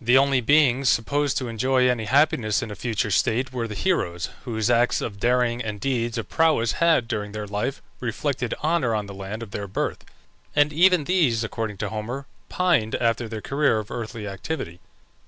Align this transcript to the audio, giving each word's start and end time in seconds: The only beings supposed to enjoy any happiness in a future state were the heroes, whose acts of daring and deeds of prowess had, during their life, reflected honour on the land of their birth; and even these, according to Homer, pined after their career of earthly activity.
The 0.00 0.16
only 0.16 0.40
beings 0.40 0.88
supposed 0.88 1.36
to 1.38 1.48
enjoy 1.48 1.88
any 1.90 2.04
happiness 2.04 2.62
in 2.62 2.70
a 2.70 2.76
future 2.76 3.10
state 3.10 3.52
were 3.52 3.66
the 3.66 3.74
heroes, 3.74 4.30
whose 4.44 4.70
acts 4.70 5.00
of 5.00 5.18
daring 5.18 5.60
and 5.60 5.80
deeds 5.80 6.16
of 6.16 6.28
prowess 6.28 6.74
had, 6.78 7.08
during 7.08 7.32
their 7.32 7.48
life, 7.48 7.82
reflected 7.98 8.54
honour 8.62 8.94
on 8.94 9.06
the 9.06 9.14
land 9.14 9.42
of 9.42 9.50
their 9.50 9.66
birth; 9.66 10.04
and 10.54 10.72
even 10.72 11.02
these, 11.02 11.42
according 11.42 11.78
to 11.78 11.88
Homer, 11.88 12.26
pined 12.48 12.94
after 12.94 13.28
their 13.28 13.42
career 13.42 13.80
of 13.80 13.90
earthly 13.90 14.28
activity. 14.28 14.78